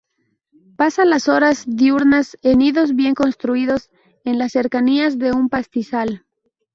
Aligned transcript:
Pasa 0.77 1.05
las 1.05 1.27
horas 1.27 1.63
diurnas 1.67 2.35
en 2.41 2.57
nidos 2.57 2.95
bien 2.95 3.13
construidos 3.13 3.91
en 4.25 4.39
las 4.39 4.53
cercanías 4.53 5.19
de 5.19 5.31
un 5.31 5.47
pastizal. 5.47 6.25